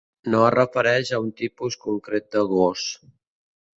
No 0.35 0.37
es 0.45 0.53
refereix 0.53 1.11
a 1.17 1.19
un 1.25 1.29
tipus 1.41 1.77
concret 1.85 2.29
de 2.37 2.43
gos. 2.57 2.87